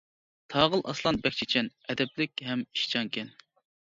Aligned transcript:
تاغىل 0.51 0.79
ئاسلان 0.93 1.19
بەك 1.25 1.35
چېچەن، 1.39 1.69
ئەدەپلىك 1.89 2.43
ھەم 2.47 2.65
ئىشچانكەن. 2.65 3.31